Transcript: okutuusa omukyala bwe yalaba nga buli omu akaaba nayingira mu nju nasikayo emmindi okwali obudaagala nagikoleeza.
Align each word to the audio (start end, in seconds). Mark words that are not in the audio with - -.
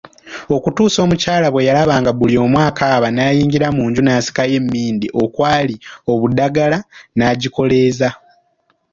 okutuusa 0.55 0.97
omukyala 1.05 1.47
bwe 1.51 1.65
yalaba 1.67 1.95
nga 2.01 2.11
buli 2.17 2.35
omu 2.43 2.57
akaaba 2.67 3.07
nayingira 3.15 3.67
mu 3.75 3.83
nju 3.89 4.01
nasikayo 4.03 4.55
emmindi 4.61 5.07
okwali 5.23 5.75
obudaagala 6.11 6.77
nagikoleeza. 7.17 8.09